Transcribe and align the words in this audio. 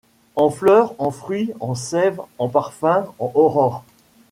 En 0.35 0.49
fleurs, 0.49 0.95
en 0.97 1.11
fruits, 1.11 1.53
en 1.59 1.75
sève, 1.75 2.21
en 2.39 2.49
pàrfum, 2.49 3.05
en 3.19 3.31
aurore 3.35 3.83